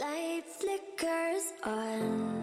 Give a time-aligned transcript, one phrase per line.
[0.00, 2.40] light flickers on,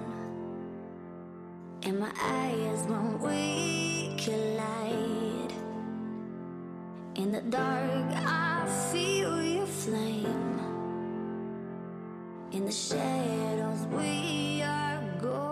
[1.82, 5.54] and my eyes won't we collide.
[7.16, 10.60] In the dark, I feel your flame.
[12.52, 15.48] In the shadows, we are golden.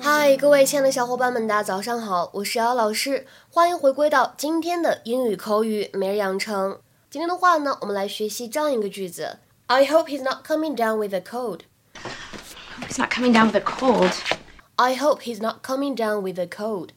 [0.00, 6.78] 嗨，各位亲爱的小伙伴们，大家早上好，我是姚老师，欢迎回归到今天的英语口语每日养成。
[7.09, 9.37] 今天的话呢，我们来学习这样一个句子：
[9.67, 11.61] I hope he's not coming down with a cold.
[12.81, 14.11] He's not coming down with a cold.
[14.75, 16.89] I hope he's not coming down with a cold.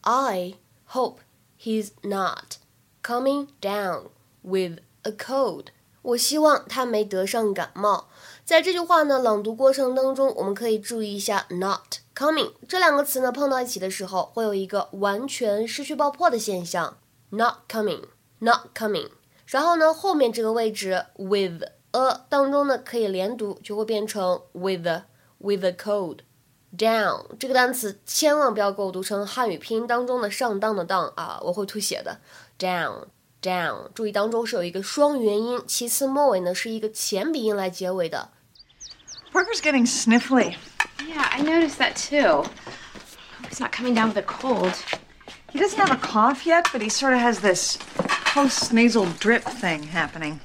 [0.00, 0.54] I
[0.86, 1.18] hope
[1.58, 2.56] he's not
[3.02, 4.08] coming down
[4.42, 5.66] with a cold.
[6.02, 8.08] 我希望他没得上感冒。
[8.46, 16.96] 在这句话呢朗读过程当中，我们可以注意一下 not coming 这两个词呢碰到一起的时候，会有一个完全失去爆破的现象。
[17.28, 19.10] not coming，not coming。
[19.46, 25.04] 然后呢，后面这个位置 with a 当中呢可以连读，就会变成 with a,
[25.38, 32.20] with a cold。down 这个单词千万不要给我读成汉语拼音当中的上当的当啊，我会吐血的。
[32.60, 33.06] down
[33.42, 38.30] down，注意当中是有一个双元音，其次末尾呢是一个前鼻音来结尾的。
[39.32, 40.54] Parker's getting sniffly.
[40.98, 42.48] Yeah, I noticed that too.
[43.48, 44.74] He's not coming down with a cold.
[45.52, 47.78] He doesn't have a cough yet, but he sort of has this
[48.34, 50.40] post nasal drip thing happening.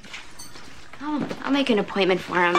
[1.00, 2.56] I'll, I'll make an appointment for him.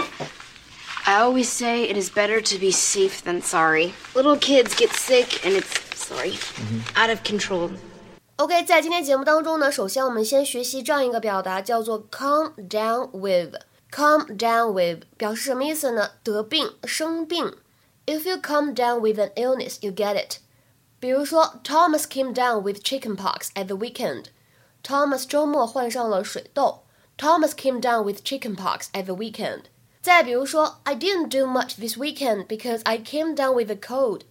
[1.06, 3.94] I always say it is better to be safe than sorry.
[4.14, 6.38] Little kids get sick and it's, sorry,
[6.96, 7.72] out of control.
[8.38, 16.12] OK，在今天节目当中呢，首先我们先学习这样一个表达，叫做 “come down with”。come down with 表示什么意思呢？
[16.22, 17.56] 得病、生病。
[18.06, 20.40] If you come down with an illness, you get it。
[21.00, 24.26] 比如说，Thomas came down with chickenpox at the weekend。
[24.84, 26.84] Thomas 周末患上了水痘。
[27.18, 29.64] Thomas came down with chickenpox at the weekend。
[30.02, 34.22] 再比如说，I didn't do much this weekend because I came down with a cold。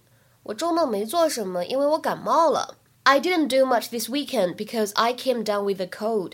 [0.43, 2.77] 我周末没做什么，因为我感冒了。
[3.03, 6.33] I didn't do much this weekend because I came down with a cold。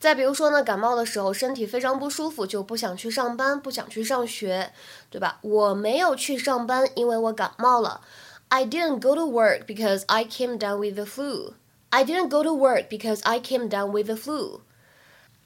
[0.00, 4.72] 再比如说呢，感冒的时候身体非常不舒服，就不想去上班，不想去上学，
[5.10, 5.38] 对吧？
[5.42, 8.00] 我没有去上班，因为我感冒了。
[8.48, 11.52] I didn't go to work because I came down with the flu.
[11.96, 14.60] I didn't go to work because I came down with the flu.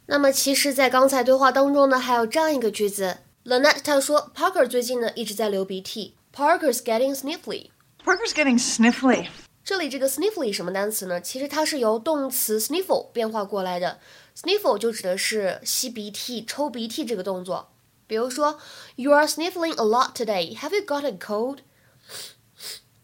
[0.07, 7.71] 那么其实，在刚才对话当中呢，还有这样一个句子，Lynette 她说，Parker 最近呢一直在流鼻涕，Parker's getting sniffly。
[8.05, 9.27] Parker's getting sniffly.
[9.65, 11.21] 这里这个 sniffly 什么单词呢？
[11.21, 13.99] 其实它是由动词 sniffle 变化过来的。
[14.37, 17.73] sniffle 就指的是吸鼻涕、抽鼻涕这个动作。
[18.07, 18.61] 比如说，
[18.95, 20.57] You are sniffling a lot today.
[20.57, 21.59] Have you got a cold？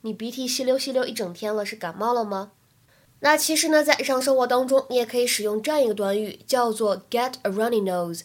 [0.03, 2.53] 你鼻涕吸溜吸溜一整天了，是感冒了吗？
[3.20, 8.22] 那其实呢，在日常生活当中，你也可以使用这样一个短语，叫做 get a runny nose。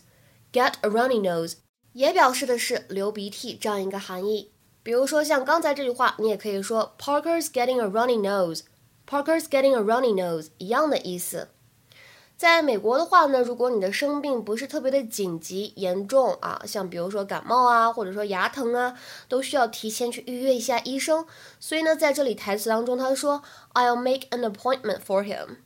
[0.52, 1.54] get a runny nose
[1.94, 4.50] 也表示的是流鼻涕这样一个含义。
[4.82, 8.62] 比如说像刚才这句话，你也可以说 Parker's getting a runny nose。
[9.08, 11.48] Parker's getting a runny nose 一样的意思。
[12.36, 18.98] 在美国的话呢，如果你的生病不是特别的紧急严重啊，像比如说感冒啊，或者说牙疼啊，
[19.28, 21.24] 都需要提前去预约一下医生。
[21.60, 23.42] 所以呢，在这里台词当中，他说
[23.74, 25.58] "I'll make an appointment for him."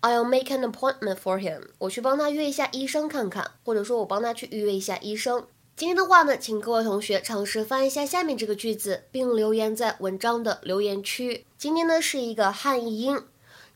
[0.00, 1.68] I'll make an appointment for him.
[1.78, 5.46] 我去帮他约一下医生看看，或者说我帮他去预约一下医生。
[5.76, 11.44] 今天的话呢，请各位同学尝试翻一下下面这个句子，并留言在文章的留言区。
[11.58, 13.24] 今天呢是一个汉译英。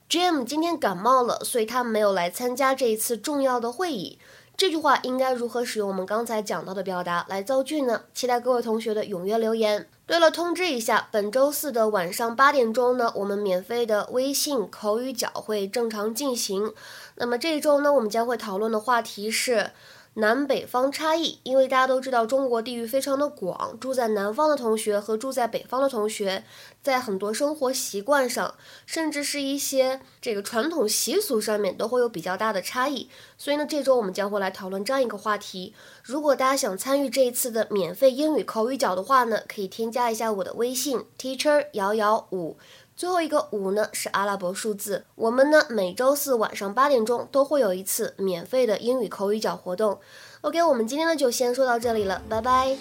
[0.09, 4.19] Jim 今天感冒了，所以他没有来参加这一次重要的会议。
[4.57, 8.05] 这句话应该如何使用我们刚才讲到的表达来造句呢？
[8.15, 9.87] 期待各位同学的踊跃留言。
[10.07, 16.73] 对了，通知一下，本周四的晚上八点钟呢，我们免费的微信口语角会正常进行。
[17.17, 19.73] 那么这一周呢，我们将会讨论的话题是。
[20.19, 26.43] 南北方差异，因为大家都知道中国地域非常的广，住在南方的同学和住在北方的同学，
[26.83, 33.09] 在很多生活习惯上，甚至是一些这个传统习俗上面都会有比较大的差异。
[33.37, 35.73] 所以呢，这周我们将会来讨论这样一个话题。
[36.03, 42.57] 如果大家想参与这一次的免费英语口语角的话呢，可以添加一下我的微信 teacher 瑶瑶五。
[42.99, 45.05] 最后一个五呢是阿拉伯数字。
[45.15, 50.01] 我们呢每周四晚上八点钟都会有一次免费的英语口语角活动。
[50.41, 52.77] OK，我们今天呢就先说到这里了，拜拜。